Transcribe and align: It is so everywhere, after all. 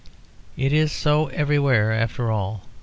It 0.57 0.73
is 0.73 0.91
so 0.91 1.27
everywhere, 1.27 1.91
after 1.91 2.31
all. 2.31 2.63